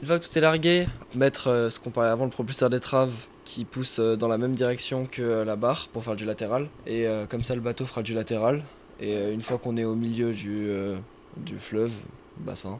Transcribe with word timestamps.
Une 0.00 0.06
fois 0.06 0.20
que 0.20 0.26
tout 0.26 0.38
est 0.38 0.40
largué, 0.40 0.86
mettre 1.16 1.48
euh, 1.48 1.70
ce 1.70 1.80
qu'on 1.80 1.90
parlait 1.90 2.10
avant, 2.10 2.24
le 2.24 2.30
propulseur 2.30 2.70
d'étrave 2.70 3.12
qui 3.44 3.64
pousse 3.64 3.98
euh, 3.98 4.14
dans 4.14 4.28
la 4.28 4.38
même 4.38 4.54
direction 4.54 5.06
que 5.10 5.22
euh, 5.22 5.44
la 5.44 5.56
barre 5.56 5.88
pour 5.92 6.04
faire 6.04 6.14
du 6.14 6.24
latéral. 6.24 6.68
Et 6.86 7.06
comme 7.28 7.42
ça, 7.42 7.56
le 7.56 7.60
bateau 7.60 7.84
fera 7.84 8.02
du 8.02 8.14
latéral. 8.14 8.62
Et 9.00 9.32
une 9.32 9.42
fois 9.42 9.58
qu'on 9.58 9.76
est 9.76 9.84
au 9.84 9.94
milieu 9.94 10.32
du, 10.32 10.70
du 11.36 11.56
fleuve, 11.58 11.92
bassin, 12.38 12.78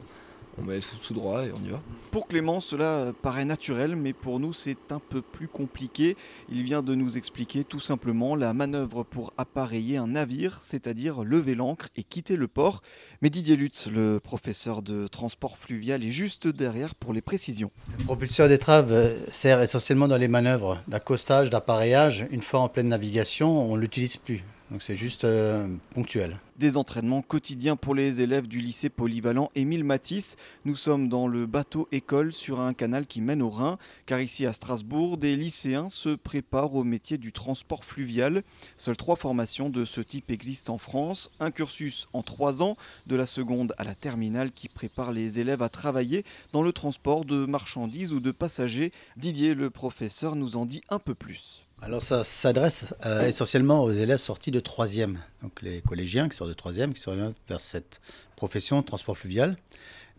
on 0.59 0.65
met 0.65 0.79
tout, 0.79 1.13
droit 1.13 1.45
et 1.45 1.51
on 1.51 1.65
y 1.65 1.69
va. 1.69 1.79
Pour 2.11 2.27
Clément, 2.27 2.59
cela 2.59 3.13
paraît 3.21 3.45
naturel, 3.45 3.95
mais 3.95 4.13
pour 4.13 4.39
nous, 4.39 4.53
c'est 4.53 4.91
un 4.91 4.99
peu 4.99 5.21
plus 5.21 5.47
compliqué. 5.47 6.17
Il 6.51 6.63
vient 6.63 6.81
de 6.81 6.95
nous 6.95 7.17
expliquer 7.17 7.63
tout 7.63 7.79
simplement 7.79 8.35
la 8.35 8.53
manœuvre 8.53 9.03
pour 9.03 9.33
appareiller 9.37 9.97
un 9.97 10.07
navire, 10.07 10.59
c'est-à-dire 10.61 11.23
lever 11.23 11.55
l'ancre 11.55 11.87
et 11.95 12.03
quitter 12.03 12.35
le 12.35 12.47
port. 12.47 12.81
Mais 13.21 13.29
Didier 13.29 13.55
Lutz, 13.55 13.87
le 13.87 14.19
professeur 14.19 14.81
de 14.81 15.07
transport 15.07 15.57
fluvial, 15.57 16.03
est 16.03 16.11
juste 16.11 16.47
derrière 16.47 16.95
pour 16.95 17.13
les 17.13 17.21
précisions. 17.21 17.71
Le 17.97 18.03
propulseur 18.05 18.47
d'étrave 18.47 18.91
euh, 18.91 19.17
sert 19.31 19.61
essentiellement 19.61 20.07
dans 20.07 20.17
les 20.17 20.27
manœuvres 20.27 20.81
d'accostage, 20.87 21.49
d'appareillage. 21.49 22.25
Une 22.31 22.41
fois 22.41 22.61
en 22.61 22.69
pleine 22.69 22.87
navigation, 22.87 23.71
on 23.71 23.75
ne 23.75 23.81
l'utilise 23.81 24.17
plus. 24.17 24.43
Donc 24.71 24.83
c'est 24.83 24.95
juste 24.95 25.23
euh, 25.23 25.67
ponctuel. 25.95 26.39
Des 26.59 26.77
entraînements 26.77 27.23
quotidiens 27.23 27.75
pour 27.75 27.95
les 27.95 28.21
élèves 28.21 28.47
du 28.47 28.59
lycée 28.59 28.89
polyvalent 28.89 29.49
Émile 29.55 29.83
Matisse. 29.83 30.35
Nous 30.63 30.75
sommes 30.75 31.09
dans 31.09 31.27
le 31.27 31.47
bateau 31.47 31.87
école 31.91 32.31
sur 32.31 32.59
un 32.59 32.73
canal 32.73 33.07
qui 33.07 33.21
mène 33.21 33.41
au 33.41 33.49
Rhin, 33.49 33.79
car 34.05 34.21
ici 34.21 34.45
à 34.45 34.53
Strasbourg, 34.53 35.17
des 35.17 35.35
lycéens 35.35 35.89
se 35.89 36.09
préparent 36.09 36.75
au 36.75 36.83
métier 36.83 37.17
du 37.17 37.31
transport 37.31 37.83
fluvial. 37.83 38.43
Seules 38.77 38.97
trois 38.97 39.15
formations 39.15 39.69
de 39.69 39.85
ce 39.85 40.01
type 40.01 40.29
existent 40.29 40.75
en 40.75 40.77
France. 40.77 41.31
Un 41.39 41.49
cursus 41.49 42.07
en 42.13 42.21
trois 42.21 42.61
ans, 42.61 42.75
de 43.07 43.15
la 43.15 43.25
seconde 43.25 43.73
à 43.79 43.83
la 43.83 43.95
terminale, 43.95 44.51
qui 44.51 44.69
prépare 44.69 45.13
les 45.13 45.39
élèves 45.39 45.63
à 45.63 45.69
travailler 45.69 46.23
dans 46.51 46.61
le 46.61 46.73
transport 46.73 47.25
de 47.25 47.47
marchandises 47.47 48.13
ou 48.13 48.19
de 48.19 48.31
passagers. 48.31 48.91
Didier, 49.17 49.55
le 49.55 49.71
professeur, 49.71 50.35
nous 50.35 50.57
en 50.57 50.67
dit 50.67 50.81
un 50.89 50.99
peu 50.99 51.15
plus. 51.15 51.63
Alors 51.81 52.01
ça 52.01 52.23
s'adresse 52.23 52.93
euh, 53.05 53.27
essentiellement 53.27 53.83
aux 53.83 53.91
élèves 53.91 54.17
sortis 54.17 54.51
de 54.51 54.59
troisième, 54.59 55.19
donc 55.41 55.61
les 55.61 55.81
collégiens 55.81 56.27
qui 56.27 56.35
sortent 56.35 56.49
de 56.49 56.55
troisième, 56.55 56.93
qui 56.93 57.01
s'orientent 57.01 57.37
vers 57.47 57.61
cette 57.61 58.01
profession 58.35 58.83
transport 58.83 59.17
fluvial. 59.17 59.57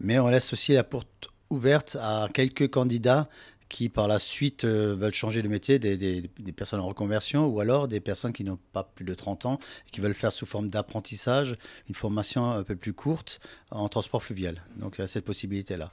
Mais 0.00 0.18
on 0.18 0.28
laisse 0.28 0.52
aussi 0.52 0.72
la 0.72 0.84
porte 0.84 1.30
ouverte 1.50 1.96
à 2.00 2.28
quelques 2.32 2.70
candidats 2.70 3.28
qui 3.68 3.88
par 3.88 4.08
la 4.08 4.18
suite 4.18 4.64
euh, 4.64 4.96
veulent 4.98 5.14
changer 5.14 5.42
de 5.42 5.48
métier, 5.48 5.78
des, 5.78 6.28
personnes 6.56 6.80
en 6.80 6.88
reconversion 6.88 7.46
ou 7.46 7.60
alors 7.60 7.88
des 7.88 8.00
personnes 8.00 8.32
qui 8.32 8.42
n'ont 8.42 8.58
pas 8.72 8.82
plus 8.82 9.04
de 9.04 9.14
30 9.14 9.46
ans 9.46 9.58
et 9.86 9.90
qui 9.90 10.00
veulent 10.00 10.14
faire 10.14 10.32
sous 10.32 10.46
forme 10.46 10.70
d'apprentissage 10.70 11.56
une 11.88 11.94
formation 11.94 12.50
un 12.50 12.64
peu 12.64 12.74
plus 12.74 12.94
courte 12.94 13.38
en 13.70 13.88
transport 13.88 14.22
fluvial. 14.22 14.62
Donc 14.76 14.96
il 14.98 15.02
y 15.02 15.04
a 15.04 15.06
cette 15.06 15.24
possibilité-là. 15.24 15.92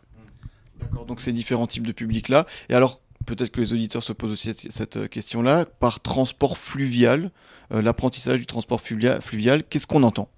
D'accord, 0.80 1.06
donc 1.06 1.22
ces 1.22 1.34
différents 1.34 1.68
types 1.68 1.86
de 1.88 1.92
publics-là. 1.92 2.46
Et 2.70 2.74
alors, 2.74 3.02
peut-être 3.28 3.52
que 3.52 3.62
les 3.62 3.74
auditeurs 3.74 4.02
se 4.02 4.14
posent 4.14 4.32
aussi 4.32 4.54
cette 4.54 4.98
euh, 4.98 5.08
question-là, 5.08 5.66
par 5.66 6.00
transport 6.00 6.58
fluvial, 6.58 7.30
euh, 7.72 7.82
l'apprentissage 7.84 8.40
du 8.40 8.48
transport 8.48 8.82
fluvial, 8.82 9.64
qu'est-ce 9.70 9.86
qu'on 9.86 10.04
entend 10.04 10.30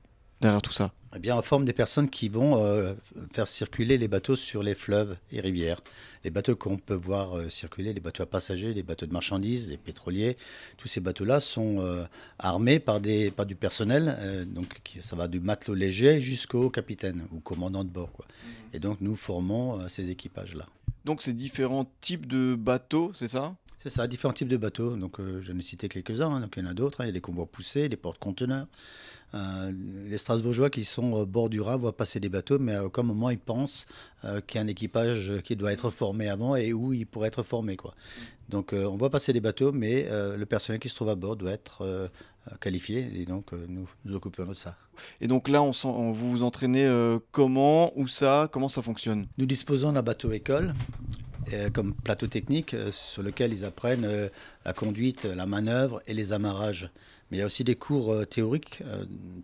derrière 0.41 0.61
tout 0.61 0.73
ça? 0.73 0.91
Eh 1.15 1.19
bien, 1.19 1.35
on 1.35 1.41
forme 1.41 1.65
des 1.65 1.73
personnes 1.73 2.09
qui 2.09 2.29
vont 2.29 2.63
euh, 2.63 2.93
faire 3.33 3.47
circuler 3.47 3.97
les 3.97 4.07
bateaux 4.07 4.35
sur 4.35 4.61
les 4.61 4.75
fleuves 4.75 5.17
et 5.31 5.41
rivières. 5.41 5.81
Les 6.23 6.29
bateaux 6.29 6.55
qu'on 6.55 6.77
peut 6.77 6.93
voir 6.93 7.49
circuler, 7.49 7.93
les 7.93 7.99
bateaux 7.99 8.21
à 8.21 8.25
passagers, 8.27 8.73
les 8.75 8.83
bateaux 8.83 9.07
de 9.07 9.13
marchandises, 9.13 9.69
les 9.69 9.77
pétroliers, 9.77 10.37
tous 10.77 10.87
ces 10.87 10.99
bateaux-là 10.99 11.39
sont 11.39 11.83
armés 12.37 12.77
par, 12.77 12.99
des, 12.99 13.31
par 13.31 13.47
du 13.47 13.55
personnel. 13.55 14.45
donc, 14.53 14.81
ça 15.01 15.15
va 15.15 15.27
du 15.27 15.39
matelot 15.39 15.73
léger 15.73 16.21
jusqu'au 16.21 16.69
capitaine 16.69 17.25
ou 17.31 17.39
commandant 17.39 17.83
de 17.83 17.89
bord. 17.89 18.11
Quoi. 18.11 18.25
Mmh. 18.27 18.75
Et 18.75 18.79
donc, 18.79 18.97
nous 19.01 19.15
formons 19.15 19.87
ces 19.87 20.11
équipages-là. 20.11 20.67
Donc 21.09 21.23
c'est 21.23 21.33
différents 21.33 21.91
types 22.01 22.27
de 22.27 22.53
bateaux, 22.53 23.09
c'est 23.15 23.29
ça? 23.29 23.55
C'est 23.79 23.89
ça, 23.89 24.05
différents 24.05 24.31
types 24.31 24.47
de 24.47 24.57
bateaux. 24.57 24.95
Donc, 24.95 25.19
euh, 25.19 25.41
j'en 25.41 25.57
ai 25.57 25.63
cité 25.63 25.89
quelques-uns. 25.89 26.31
Hein. 26.31 26.41
Donc, 26.41 26.53
il 26.55 26.63
y 26.63 26.67
en 26.67 26.69
a 26.69 26.75
d'autres. 26.75 27.01
Hein. 27.01 27.05
Il 27.05 27.07
y 27.07 27.09
a 27.09 27.13
des 27.13 27.19
convois 27.19 27.47
poussés, 27.47 27.89
des 27.89 27.97
porte-conteneurs. 27.97 28.67
Euh, 29.33 29.71
les 30.07 30.19
Strasbourgeois 30.19 30.69
qui 30.69 30.85
sont 30.85 31.13
au 31.13 31.25
bord 31.25 31.49
du 31.49 31.61
Rhin 31.61 31.77
voient 31.77 31.97
passer 31.97 32.19
des 32.19 32.29
bateaux, 32.29 32.59
mais 32.59 32.75
à 32.75 32.85
aucun 32.85 33.01
moment 33.01 33.31
ils 33.31 33.39
pensent 33.39 33.87
euh, 34.23 34.39
qu'il 34.41 34.57
y 34.57 34.61
a 34.61 34.63
un 34.63 34.67
équipage 34.67 35.33
qui 35.43 35.55
doit 35.55 35.73
être 35.73 35.89
formé 35.89 36.29
avant 36.29 36.55
et 36.55 36.73
où 36.73 36.93
il 36.93 37.07
pourrait 37.07 37.29
être 37.29 37.41
formé. 37.41 37.75
Quoi. 37.75 37.95
Donc, 38.49 38.73
on 38.73 38.95
voit 38.95 39.09
passer 39.09 39.33
des 39.33 39.41
bateaux, 39.41 39.71
mais 39.71 40.07
le 40.11 40.45
personnel 40.45 40.79
qui 40.79 40.89
se 40.89 40.95
trouve 40.95 41.09
à 41.09 41.15
bord 41.15 41.37
doit 41.37 41.51
être 41.51 42.11
qualifié. 42.59 43.07
Et 43.15 43.25
donc, 43.25 43.51
nous 43.51 43.87
nous 44.05 44.15
occupons 44.15 44.45
de 44.45 44.53
ça. 44.53 44.75
Et 45.21 45.27
donc 45.27 45.47
là, 45.47 45.61
on, 45.61 45.71
vous 46.11 46.31
vous 46.31 46.43
entraînez 46.43 46.89
comment, 47.31 47.91
où 47.97 48.07
ça, 48.07 48.49
comment 48.51 48.69
ça 48.69 48.81
fonctionne? 48.81 49.27
Nous 49.37 49.45
disposons 49.45 49.91
d'un 49.91 50.01
bateau 50.01 50.31
école 50.31 50.73
euh, 51.53 51.69
comme 51.69 51.93
plateau 51.93 52.27
technique 52.27 52.73
euh, 52.73 52.91
sur 52.91 53.23
lequel 53.23 53.53
ils 53.53 53.65
apprennent 53.65 54.05
euh, 54.05 54.29
la 54.65 54.73
conduite, 54.73 55.23
la 55.23 55.45
manœuvre 55.45 56.01
et 56.05 56.13
les 56.13 56.33
amarrages. 56.33 56.89
Mais 57.31 57.37
il 57.37 57.39
y 57.39 57.43
a 57.43 57.45
aussi 57.45 57.63
des 57.63 57.75
cours 57.75 58.25
théoriques 58.25 58.81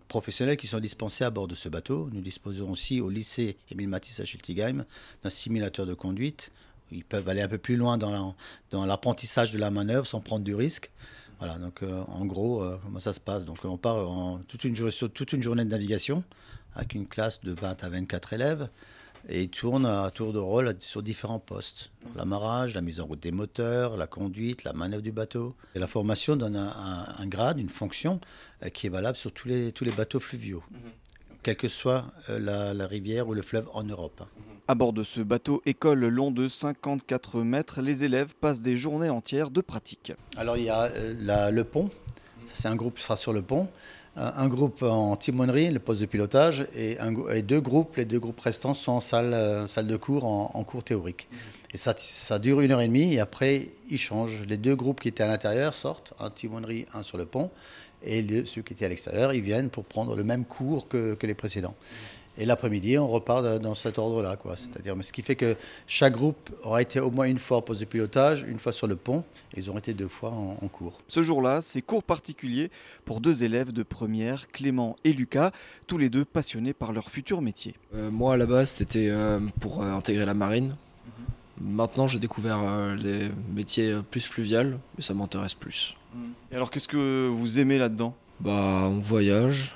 professionnels 0.08 0.58
qui 0.58 0.66
sont 0.66 0.80
dispensés 0.80 1.24
à 1.24 1.30
bord 1.30 1.48
de 1.48 1.54
ce 1.54 1.70
bateau. 1.70 2.10
Nous 2.12 2.22
disposons 2.22 2.72
aussi 2.72 3.00
au 3.00 3.12
lycée 3.12 3.58
Émile 3.70 3.90
Matisse 3.90 4.20
à 4.20 4.26
Schiltigheim 4.26 4.86
d'un 5.24 5.30
simulateur 5.30 5.86
de 5.86 5.94
conduite. 5.94 6.52
Ils 6.92 7.06
peuvent 7.06 7.30
aller 7.30 7.42
un 7.42 7.48
peu 7.48 7.60
plus 7.60 7.76
loin 7.76 8.00
dans 8.00 8.36
l'apprentissage 8.72 9.52
de 9.52 9.60
la 9.60 9.70
manœuvre 9.70 10.08
sans 10.08 10.20
prendre 10.20 10.44
du 10.44 10.56
risque. 10.56 10.90
Voilà, 11.40 11.58
donc 11.58 11.82
en 11.84 12.26
gros, 12.26 12.64
comment 12.84 13.00
ça 13.00 13.14
se 13.14 13.20
passe? 13.20 13.46
Donc 13.46 13.58
on 13.66 13.78
part 13.78 14.10
en 14.10 14.40
toute 14.48 14.64
une, 14.64 14.92
sur 14.92 15.12
toute 15.12 15.34
une 15.34 15.42
journée 15.42 15.66
de 15.66 15.70
navigation 15.70 16.24
avec 16.76 16.94
une 16.94 17.08
classe 17.08 17.42
de 17.42 17.52
20 17.52 17.84
à 17.84 17.90
24 17.90 18.34
élèves 18.34 18.70
et 19.28 19.44
il 19.44 19.50
tourne 19.50 19.86
à 19.86 20.12
tour 20.12 20.34
de 20.34 20.40
rôle 20.40 20.76
sur 20.80 21.02
différents 21.02 21.40
postes. 21.40 21.92
L'amarrage, 22.16 22.76
la 22.76 22.82
mise 22.82 23.00
en 23.00 23.06
route 23.06 23.20
des 23.20 23.32
moteurs, 23.32 23.98
la 23.98 24.08
conduite, 24.08 24.64
la 24.64 24.74
manœuvre 24.74 25.02
du 25.02 25.12
bateau. 25.12 25.56
Et 25.74 25.80
la 25.80 25.88
formation 25.88 26.36
donne 26.36 26.56
un, 26.56 27.28
grade, 27.28 27.60
une 27.60 27.70
fonction 27.70 28.20
euh, 28.64 28.70
qui 28.70 28.88
est 28.88 28.90
valable 28.90 29.18
sur 29.18 29.32
tous 29.32 29.48
les, 29.48 29.72
tous 29.72 29.84
les 29.84 29.92
bateaux 29.92 30.20
fluviaux, 30.20 30.64
mhm. 30.70 30.92
quelle 31.42 31.58
que 31.58 31.68
soit 31.68 32.06
euh, 32.30 32.74
la, 32.74 32.88
rivière 32.88 33.28
ou 33.28 33.34
le 33.34 33.42
fleuve 33.42 33.68
en 33.74 33.84
Europe. 33.84 34.22
Mhm. 34.22 34.55
À 34.68 34.74
bord 34.74 34.94
de 34.94 35.04
ce 35.04 35.20
bateau 35.22 35.62
école 35.68 36.08
long 36.08 36.32
de 36.32 36.48
54 36.48 37.42
mètres, 37.42 37.82
les 37.82 38.04
élèves 38.04 38.34
passent 38.34 38.62
des 38.62 38.78
journées 38.78 39.12
entières 39.12 39.52
de 39.52 39.62
pratique. 39.62 40.14
Alors 40.38 40.58
il 40.58 40.64
y 40.64 40.70
a 40.70 40.86
euh, 40.86 41.52
le 41.52 41.64
pont, 41.64 41.92
c'est 42.46 42.68
un 42.68 42.76
groupe 42.76 42.96
qui 42.96 43.04
sera 43.04 43.16
sur 43.16 43.32
le 43.32 43.44
pont 43.44 43.70
un 44.18 44.48
groupe 44.48 44.82
en 44.82 45.16
timonerie, 45.18 45.72
le 45.72 45.80
poste 45.80 46.00
de 46.02 46.06
pilotage, 46.06 46.66
et, 46.74 46.98
deux 47.42 47.60
groupes. 47.60 47.98
Les 47.98 48.06
deux 48.06 48.20
groupes 48.20 48.40
restants 48.40 48.74
sont 48.74 48.94
en 48.94 49.02
salle, 49.02 49.34
euh, 49.34 49.84
de 49.84 49.96
cours, 49.98 50.26
en, 50.26 50.64
cours 50.64 50.84
théorique. 50.84 51.28
Et 51.74 51.78
ça, 51.78 51.94
ça, 51.98 52.40
dure 52.40 52.62
une 52.62 52.72
heure 52.72 52.80
et 52.80 52.88
demie, 52.88 53.14
et 53.14 53.20
après, 53.20 53.68
ils 53.90 53.98
changent. 53.98 54.44
Les 54.48 54.56
deux 54.56 54.76
groupes 54.76 55.02
qui 55.02 55.10
étaient 55.10 55.24
à 55.24 55.28
l'intérieur 55.28 55.74
sortent, 55.74 56.14
un 56.20 56.30
timonerie, 56.30 56.86
un 56.94 57.04
sur 57.04 57.18
le 57.18 57.26
pont, 57.26 57.52
et 58.04 58.26
ceux 58.46 58.62
qui 58.62 58.72
étaient 58.72 58.86
à 58.86 58.90
l'extérieur, 58.90 59.34
ils 59.34 59.42
viennent 59.42 59.70
pour 59.70 59.84
prendre 59.84 60.16
le 60.16 60.24
même 60.24 60.46
cours 60.46 60.88
que 60.88 61.18
les 61.22 61.36
précédents. 61.36 61.76
Et 62.38 62.46
l'après-midi, 62.46 62.98
on 62.98 63.08
repart 63.08 63.62
dans 63.62 63.76
cet 63.76 63.98
ordre-là. 63.98 64.36
C'est-à-dire, 64.56 64.96
ce 65.02 65.14
qui 65.14 65.22
fait 65.22 65.36
que 65.36 65.56
chaque 65.88 66.14
groupe 66.14 66.50
aura 66.64 66.82
été 66.82 67.00
au 67.00 67.10
moins 67.10 67.26
une 67.26 67.38
fois 67.38 67.58
en 67.58 67.62
poste 67.62 67.80
de 67.80 67.86
pilotage, 67.86 68.44
une 68.48 68.60
fois 68.60 68.74
sur 68.74 68.88
le 68.88 68.96
pont, 68.96 69.24
et 69.54 69.60
ils 69.60 69.72
ont 69.72 69.78
été 69.78 69.94
deux 69.94 70.08
fois 70.08 70.32
en, 70.32 70.68
cours. 70.68 71.02
Ce 71.08 71.24
jour-là, 71.24 71.62
c'est 71.62 71.82
cours 71.82 72.04
particulier 72.04 72.70
pour 73.06 73.22
deux 73.22 73.44
élèves 73.44 73.72
de 73.72 73.84
première, 73.84 74.48
Clément 74.48 74.98
et 75.04 75.14
Lucas, 75.14 75.52
tous 75.88 75.98
les 75.98 76.10
deux 76.10 76.26
passionnés 76.26 76.74
par 76.74 76.92
leur 76.92 77.10
futur 77.10 77.42
métier. 77.42 77.76
Euh, 77.94 78.12
moi, 78.12 78.34
à 78.34 78.38
la 78.38 78.46
base, 78.46 78.70
c'était 78.70 79.10
euh, 79.10 79.40
pour 79.62 79.82
euh, 79.82 79.94
intégrer 79.94 80.26
la 80.26 80.34
marine. 80.34 80.76
Mhm. 81.06 81.76
Maintenant, 81.76 82.08
j'ai 82.08 82.20
découvert 82.20 82.96
les 82.98 83.30
métiers 83.54 84.02
plus 84.12 84.26
fluviales, 84.26 84.78
mais 84.98 85.04
ça 85.04 85.14
m'intéresse 85.14 85.54
plus. 85.54 85.96
Et 86.52 86.56
alors, 86.56 86.70
qu'est-ce 86.72 86.88
que 86.88 87.28
vous 87.28 87.60
aimez 87.60 87.78
là-dedans? 87.78 88.16
Bah, 88.40 88.84
on 88.86 89.00
voyage 89.00 89.74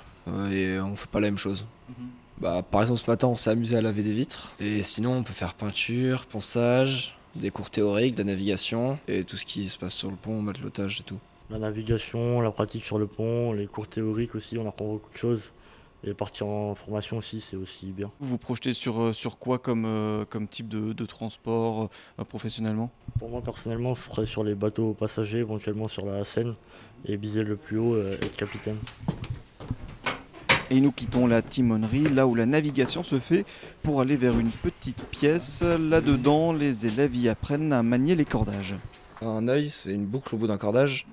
et 0.51 0.79
on 0.79 0.95
fait 0.95 1.09
pas 1.09 1.19
la 1.19 1.27
même 1.27 1.37
chose. 1.37 1.65
Mhm. 1.89 2.09
Bah, 2.39 2.63
par 2.63 2.81
exemple, 2.81 3.00
ce 3.01 3.09
matin, 3.09 3.27
on 3.27 3.35
s'est 3.35 3.50
amusé 3.50 3.75
à 3.75 3.81
laver 3.81 4.01
des 4.01 4.13
vitres. 4.13 4.55
Et 4.59 4.81
sinon, 4.81 5.17
on 5.17 5.23
peut 5.23 5.33
faire 5.33 5.55
peinture, 5.55 6.25
ponçage, 6.25 7.18
des 7.36 7.50
cours 7.50 7.69
théoriques, 7.69 8.15
de 8.15 8.19
la 8.19 8.31
navigation 8.31 8.97
et 9.07 9.25
tout 9.25 9.36
ce 9.36 9.45
qui 9.45 9.68
se 9.68 9.77
passe 9.77 9.94
sur 9.94 10.09
le 10.09 10.15
pont, 10.15 10.41
matelotage 10.41 11.01
et 11.01 11.03
tout. 11.03 11.19
La 11.50 11.59
navigation, 11.59 12.39
la 12.41 12.51
pratique 12.51 12.83
sur 12.83 12.97
le 12.97 13.07
pont, 13.07 13.51
les 13.53 13.68
cours 13.68 13.88
théoriques 13.88 14.36
aussi, 14.36 14.57
on 14.57 14.68
apprend 14.68 14.86
beaucoup 14.86 15.12
de 15.12 15.18
choses. 15.18 15.51
Et 16.01 16.13
partir 16.13 16.47
en 16.47 16.75
formation 16.75 17.18
aussi, 17.18 17.41
c'est 17.41 17.57
aussi 17.57 17.88
bien. 17.88 18.09
Vous 18.21 18.30
vous 18.30 18.38
projetez 18.38 18.74
sur, 18.74 19.01
euh, 19.01 19.12
sur 19.12 19.38
quoi 19.38 19.59
comme, 19.59 19.83
euh, 19.86 20.24
comme 20.24 20.47
type 20.47 20.69
de, 20.69 20.94
de 20.94 21.06
transport 21.06 21.89
euh, 22.19 22.24
professionnellement? 22.24 22.89
Pour 23.18 23.27
moi, 23.27 23.41
personnellement, 23.41 23.95
ce 23.95 24.09
serait 24.09 24.25
sur 24.25 24.45
les 24.45 24.56
bateaux 24.56 24.94
passagers, 24.94 25.39
éventuellement 25.39 25.89
sur 25.89 26.06
la 26.06 26.24
Seine, 26.24 26.53
et 27.03 27.18
viser 27.18 27.44
le 27.44 27.57
plus 27.57 27.77
haut, 27.77 28.01
être 28.01 28.38
capitaine. 28.38 28.77
Et 30.71 30.81
nous 30.81 30.92
quittons 30.92 31.25
la 31.25 31.42
timonerie, 31.42 32.10
là 32.10 32.27
où 32.27 32.36
la 32.36 32.45
navigation 32.45 33.04
se 33.04 33.19
fait, 33.19 33.45
pour 33.81 34.01
aller 34.01 34.18
vers 34.18 34.38
une 34.38 34.51
petite 34.51 35.04
pièce. 35.06 35.63
Là-dedans, 35.63 36.54
les 36.54 36.86
élèves 36.86 37.16
y 37.16 37.27
apprennent 37.27 37.74
à 37.74 37.81
manier 37.81 38.16
les 38.16 38.25
cordages. 38.25 38.75
Un 39.21 39.48
œil, 39.48 39.71
c'est 39.71 39.92
une 39.92 40.06
boucle 40.06 40.36
au 40.36 40.38
bout 40.38 40.48
d'un 40.48 40.57
cordage. 40.57 41.07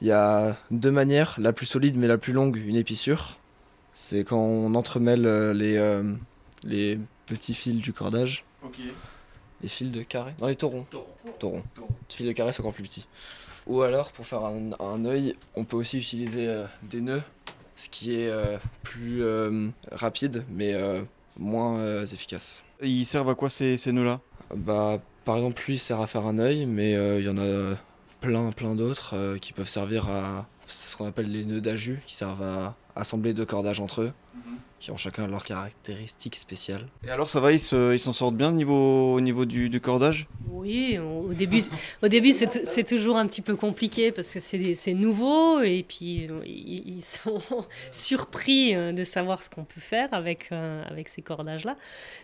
Il 0.00 0.06
y 0.06 0.12
a 0.12 0.56
deux 0.70 0.90
manières, 0.90 1.34
la 1.38 1.52
plus 1.52 1.66
solide 1.66 1.96
mais 1.96 2.06
la 2.06 2.18
plus 2.18 2.32
longue, 2.32 2.56
une 2.56 2.76
épissure. 2.76 3.38
C'est 3.94 4.24
quand 4.24 4.38
on 4.38 4.74
entremêle 4.74 5.26
euh, 5.26 5.52
les, 5.52 5.76
euh, 5.76 6.14
les 6.62 6.98
petits 7.26 7.54
fils 7.54 7.76
du 7.76 7.92
cordage. 7.92 8.44
les 9.62 9.68
fils 9.68 9.90
de 9.90 10.02
carré 10.02 10.34
Dans 10.38 10.46
les 10.48 10.56
taurons. 10.56 10.86
Taurons. 11.38 11.62
Les 11.76 12.16
fils 12.16 12.26
de 12.26 12.32
carré, 12.32 12.52
c'est 12.52 12.60
encore 12.60 12.74
plus 12.74 12.82
petit. 12.84 13.06
Ou 13.66 13.82
alors, 13.82 14.12
pour 14.12 14.26
faire 14.26 14.44
un, 14.44 14.70
un 14.78 15.04
œil, 15.04 15.36
on 15.54 15.64
peut 15.64 15.76
aussi 15.76 15.98
utiliser 15.98 16.48
euh, 16.48 16.66
des 16.82 17.00
nœuds, 17.00 17.22
ce 17.76 17.88
qui 17.88 18.14
est 18.14 18.28
euh, 18.28 18.56
plus 18.82 19.22
euh, 19.22 19.68
rapide, 19.90 20.44
mais 20.50 20.74
euh, 20.74 21.02
moins 21.36 22.04
efficace. 22.04 22.62
Et 22.80 22.88
ils 22.88 23.04
servent 23.04 23.30
à 23.30 23.34
quoi 23.34 23.50
ces, 23.50 23.76
ces 23.76 23.92
nœuds-là? 23.92 24.20
Bah, 24.54 25.00
par 25.24 25.36
exemple, 25.36 25.62
lui 25.66 25.74
il 25.74 25.78
sert 25.78 26.00
à 26.00 26.06
faire 26.06 26.26
un 26.26 26.38
œil, 26.38 26.66
mais 26.66 26.92
il 26.92 27.24
y 27.24 27.28
en 27.28 27.38
a 27.38 27.76
plein, 28.20 28.52
plein 28.52 28.74
d'autres 28.74 29.36
qui 29.40 29.52
peuvent 29.52 29.68
servir 29.68 30.08
à 30.08 30.46
ce 30.66 30.96
qu'on 30.96 31.06
appelle 31.06 31.30
les 31.30 31.44
nœuds 31.44 31.60
d'ajus, 31.60 32.00
qui 32.06 32.14
servent 32.14 32.42
à 32.42 32.76
assembler 32.96 33.32
deux 33.34 33.44
cordages 33.46 33.80
entre 33.80 34.02
eux, 34.02 34.12
qui 34.80 34.90
ont 34.90 34.96
chacun 34.98 35.26
leurs 35.26 35.44
caractéristiques 35.44 36.36
spéciales. 36.36 36.86
Et 37.06 37.10
alors 37.10 37.28
ça 37.30 37.40
va, 37.40 37.52
ils 37.52 37.60
se- 37.60 37.94
ils 37.94 37.98
s'en 38.00 38.12
sortent 38.12 38.36
bien 38.36 38.50
au 38.50 38.52
niveau, 38.52 39.14
au 39.14 39.20
niveau 39.20 39.46
du, 39.46 39.70
du 39.70 39.80
cordage? 39.80 40.26
Oui, 40.48 40.98
au 40.98 41.32
début, 41.32 41.62
au 42.02 42.08
début 42.08 42.32
c'est 42.32 42.48
tou- 42.48 42.64
c'est 42.64 42.84
toujours 42.84 43.16
un 43.16 43.26
petit 43.26 43.40
peu 43.42 43.56
compliqué 43.56 44.12
parce 44.12 44.30
que 44.32 44.40
c'est 44.40 44.94
nouveau 44.94 45.60
et 45.62 45.84
puis 45.86 46.28
ils 46.46 46.96
ils 46.96 47.02
sont 47.04 47.38
surpris 47.92 48.74
euh, 48.74 48.92
de 48.92 49.04
savoir 49.04 49.42
ce 49.42 49.48
qu'on 49.50 49.64
peut 49.64 49.80
faire 49.80 50.08
avec, 50.12 50.48
euh, 50.52 50.82
avec 50.86 51.08
ces 51.08 51.22
cordages-là. 51.22 51.76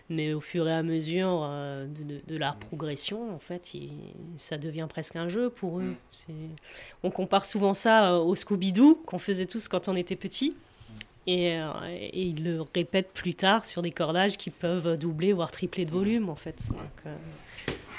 Mais 0.09 0.33
au 0.33 0.41
fur 0.41 0.69
et 0.69 0.73
à 0.75 0.83
mesure 0.83 1.41
euh, 1.45 1.87
de, 1.87 2.03
de- 2.15 2.21
de 2.27 2.37
la 2.37 2.53
progression, 2.53 3.35
en 3.35 3.39
fait, 3.39 3.73
il- 3.75 3.93
ça 4.37 4.59
devient 4.59 4.87
presque 4.89 5.17
un 5.17 5.29
jeu 5.29 5.51
pour 5.51 5.79
eux. 5.81 5.95
C'est- 6.13 6.33
On 7.03 7.11
compare 7.11 7.45
souvent 7.45 7.75
ça 7.75 8.19
au 8.19 8.35
Scooby-Doo 8.35 9.03
qu'on 9.07 9.19
faisait 9.19 9.47
tous 9.47 9.69
quand 9.69 9.89
on 9.89 9.97
était 9.97 10.17
petit. 10.17 10.55
Et, 11.27 11.53
euh, 11.59 11.71
et 11.89 12.23
ils 12.23 12.43
le 12.43 12.65
répètent 12.75 13.13
plus 13.13 13.35
tard 13.35 13.65
sur 13.65 13.83
des 13.83 13.91
cordages 13.91 14.39
qui 14.39 14.51
peuvent 14.51 14.97
doubler, 14.97 15.33
voire 15.33 15.51
tripler 15.51 15.85
de 15.85 15.91
volume, 15.91 16.29
en 16.29 16.35
fait. 16.35 16.61
Euh, 17.07 17.15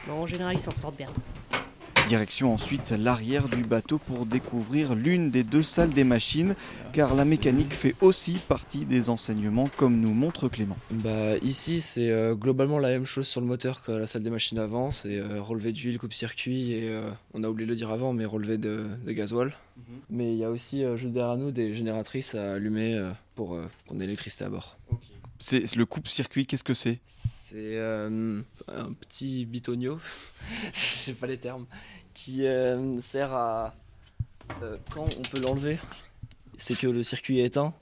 en 0.10 0.26
général, 0.26 0.56
ils 0.56 0.62
s'en 0.62 0.72
sortent 0.72 0.98
bien. 0.98 1.10
Direction 2.08 2.54
ensuite 2.54 2.92
l'arrière 2.92 3.48
du 3.48 3.64
bateau 3.64 3.98
pour 3.98 4.26
découvrir 4.26 4.96
l'une 4.96 5.32
des 5.32 5.44
deux 5.44 5.64
salles 5.64 5.92
des 5.92 6.04
machines, 6.04 6.56
car 6.92 7.16
la 7.16 7.24
mécanique 7.24 7.74
fait 7.74 7.96
aussi 8.02 8.40
partie 8.50 8.86
des 8.86 9.10
enseignements, 9.10 9.70
comme 9.78 10.00
nous 10.00 10.14
montre 10.14 10.50
Clément. 10.50 10.78
Bah, 10.92 11.38
ici, 11.42 11.80
c'est 11.80 12.10
euh, 12.10 12.36
globalement 12.36 12.80
la 12.80 12.90
même 12.90 13.06
chose 13.06 13.28
sur 13.28 13.40
le 13.40 13.48
moteur 13.48 13.82
que 13.82 13.94
la 13.94 14.08
salle 14.08 14.24
des 14.24 14.30
machines 14.30 14.60
avant, 14.60 14.92
c'est 14.92 15.20
euh, 15.20 15.42
relevé 15.42 15.72
d'huile, 15.72 16.00
coupe-circuit 16.00 16.74
et 16.74 16.90
euh, 16.90 17.10
on 17.34 17.44
a 17.44 17.50
oublié 17.50 17.66
de 17.66 17.72
le 17.72 17.78
dire 17.78 17.92
avant, 17.92 18.12
mais 18.12 18.26
relevé 18.26 18.58
de, 18.58 18.88
de 19.06 19.12
gasoil. 19.14 19.54
Mais 20.10 20.34
il 20.34 20.38
y 20.38 20.44
a 20.44 20.50
aussi 20.50 20.84
euh, 20.84 20.98
juste 20.98 21.14
derrière 21.14 21.38
nous 21.38 21.52
des 21.52 21.74
génératrices 21.76 22.36
à 22.36 22.54
allumer 22.54 22.96
euh, 22.96 23.12
pour 23.36 23.56
euh, 23.56 23.64
qu'on 23.88 23.96
ait 24.00 24.04
l'électricité 24.04 24.44
à 24.44 24.50
bord. 24.50 24.78
C'est 25.44 25.76
le 25.76 25.86
coupe-circuit, 25.88 26.46
qu'est-ce 26.46 26.64
que 26.64 26.76
c'est? 26.76 27.00
C'est 27.06 27.76
euh, 27.78 28.42
un 28.68 28.94
petit 28.94 29.46
bitonio, 29.46 30.00
je 30.74 30.80
sais 30.80 31.14
pas 31.14 31.26
les 31.26 31.38
termes, 31.38 31.66
qui 32.14 32.46
euh, 32.46 33.00
sert 33.00 33.34
à. 33.34 33.76
euh, 34.62 34.78
quand 34.94 35.04
on 35.04 35.22
peut 35.24 35.42
l'enlever, 35.42 35.80
c'est 36.58 36.76
que 36.78 36.86
le 36.86 37.02
circuit 37.02 37.40
est 37.40 37.46
éteint, 37.46 37.74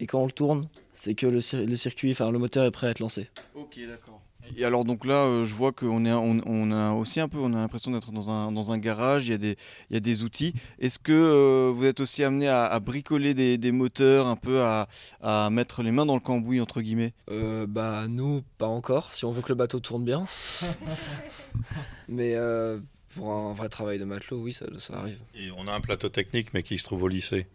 et 0.00 0.06
quand 0.06 0.22
on 0.22 0.26
le 0.26 0.32
tourne, 0.32 0.68
c'est 0.94 1.14
que 1.14 1.26
le, 1.26 1.40
cir- 1.40 1.64
le 1.66 1.76
circuit, 1.76 2.12
enfin 2.12 2.30
le 2.30 2.38
moteur 2.38 2.64
est 2.64 2.70
prêt 2.70 2.86
à 2.86 2.90
être 2.90 3.00
lancé. 3.00 3.28
Ok, 3.54 3.78
d'accord. 3.86 4.22
Et 4.56 4.64
alors 4.64 4.84
donc 4.84 5.04
là, 5.04 5.24
euh, 5.24 5.44
je 5.44 5.54
vois 5.54 5.72
qu'on 5.72 6.04
est, 6.04 6.12
on, 6.12 6.40
on 6.44 6.72
a 6.72 6.92
aussi 6.92 7.20
un 7.20 7.28
peu, 7.28 7.38
on 7.38 7.52
a 7.54 7.58
l'impression 7.58 7.90
d'être 7.92 8.12
dans 8.12 8.30
un, 8.30 8.52
dans 8.52 8.72
un 8.72 8.78
garage. 8.78 9.26
Il 9.26 9.30
y 9.30 9.34
a 9.34 9.38
des, 9.38 9.56
il 9.90 9.94
y 9.94 9.96
a 9.96 10.00
des 10.00 10.22
outils. 10.22 10.54
Est-ce 10.78 10.98
que 10.98 11.12
euh, 11.12 11.72
vous 11.74 11.84
êtes 11.84 12.00
aussi 12.00 12.24
amené 12.24 12.48
à, 12.48 12.66
à 12.66 12.80
bricoler 12.80 13.34
des, 13.34 13.58
des 13.58 13.72
moteurs, 13.72 14.26
un 14.26 14.36
peu 14.36 14.62
à, 14.62 14.88
à 15.22 15.50
mettre 15.50 15.82
les 15.82 15.92
mains 15.92 16.06
dans 16.06 16.14
le 16.14 16.20
cambouis 16.20 16.60
entre 16.60 16.80
guillemets? 16.80 17.12
Euh, 17.30 17.66
bah 17.66 18.06
nous, 18.08 18.42
pas 18.58 18.66
encore, 18.66 19.14
si 19.14 19.24
on 19.24 19.32
veut 19.32 19.42
que 19.42 19.48
le 19.50 19.54
bateau 19.54 19.80
tourne 19.80 20.04
bien. 20.04 20.26
Mais 22.08 22.34
euh, 22.34 22.80
pour 23.14 23.32
un 23.32 23.52
vrai 23.52 23.68
travail 23.68 23.98
de 23.98 24.04
matelot, 24.04 24.38
oui, 24.38 24.52
ça, 24.52 24.66
ça 24.78 24.98
arrive. 24.98 25.18
Et 25.34 25.50
on 25.56 25.66
a 25.66 25.72
un 25.72 25.80
plateau 25.80 26.08
technique, 26.08 26.54
mais 26.54 26.62
qui 26.62 26.78
se 26.78 26.84
trouve 26.84 27.02
au 27.04 27.08
lycée. 27.08 27.46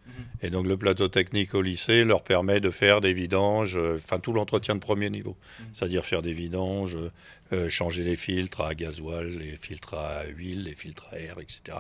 Et 0.42 0.50
donc 0.50 0.66
le 0.66 0.78
plateau 0.78 1.08
technique 1.08 1.54
au 1.54 1.62
lycée 1.62 2.04
leur 2.04 2.24
permet 2.24 2.60
de 2.60 2.72
faire 2.72 3.02
des 3.02 3.14
vidanges, 3.14 3.78
euh, 3.78 3.96
enfin 3.96 4.20
tout 4.20 4.34
l'entretien 4.34 4.76
de 4.76 4.80
premier 4.80 5.10
niveau. 5.10 5.36
C'est-à-dire 5.74 6.06
faire 6.06 6.22
des 6.22 6.34
vidanges, 6.34 6.96
euh, 6.96 7.12
euh, 7.54 7.70
changer 7.70 8.04
les 8.04 8.16
filtres 8.16 8.62
à 8.62 8.76
gasoil, 8.76 9.28
les 9.28 9.56
filtres 9.56 9.94
à 9.94 10.26
huile, 10.26 10.64
les 10.64 10.76
filtres 10.76 11.08
à 11.12 11.20
air, 11.20 11.38
etc. 11.40 11.78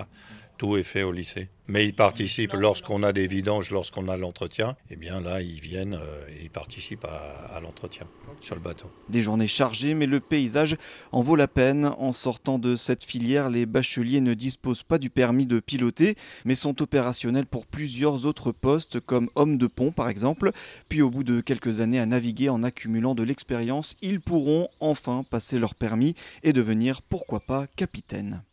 Tout 0.57 0.77
est 0.77 0.83
fait 0.83 1.03
au 1.03 1.11
lycée. 1.11 1.49
Mais 1.67 1.85
ils 1.85 1.93
participent 1.93 2.53
lorsqu'on 2.53 3.01
a 3.01 3.11
des 3.11 3.27
vidanges, 3.27 3.71
lorsqu'on 3.71 4.07
a 4.07 4.17
l'entretien. 4.17 4.75
Eh 4.91 4.95
bien 4.95 5.19
là, 5.19 5.41
ils 5.41 5.59
viennent 5.59 5.95
euh, 5.95 6.27
et 6.29 6.43
ils 6.43 6.49
participent 6.49 7.05
à, 7.05 7.59
l'entretien 7.59 8.05
sur 8.39 8.55
le 8.55 8.61
bateau. 8.61 8.89
Des 9.09 9.23
journées 9.23 9.47
chargées, 9.47 9.95
mais 9.95 10.05
le 10.05 10.19
paysage 10.19 10.77
en 11.11 11.21
vaut 11.21 11.35
la 11.35 11.47
peine. 11.47 11.91
En 11.97 12.13
sortant 12.13 12.59
de 12.59 12.75
cette 12.75 13.03
filière, 13.03 13.49
les 13.49 13.65
bacheliers 13.65 14.21
ne 14.21 14.35
disposent 14.35 14.83
pas 14.83 14.99
du 14.99 15.09
permis 15.09 15.47
de 15.47 15.59
piloter, 15.59 16.15
mais 16.45 16.55
sont 16.55 16.81
opérationnels 16.81 17.47
pour 17.47 17.65
plusieurs 17.65 18.25
autres 18.25 18.51
postes, 18.51 18.99
comme 18.99 19.29
homme 19.35 19.57
de 19.57 19.67
pont 19.67 19.91
par 19.91 20.07
exemple. 20.07 20.51
Puis 20.87 21.01
au 21.01 21.09
bout 21.09 21.23
de 21.23 21.41
quelques 21.41 21.79
années 21.79 21.99
à 21.99 22.05
naviguer 22.05 22.49
en 22.49 22.63
accumulant 22.63 23.15
de 23.15 23.23
l'expérience, 23.23 23.97
ils 24.01 24.21
pourront 24.21 24.69
enfin 24.79 25.23
passer 25.29 25.57
leur 25.57 25.73
permis 25.73 26.13
et 26.43 26.53
devenir, 26.53 27.01
pourquoi 27.01 27.39
pas, 27.39 27.65
capitaine. 27.75 28.43